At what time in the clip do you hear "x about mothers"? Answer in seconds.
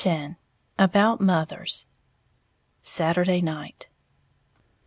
0.03-1.87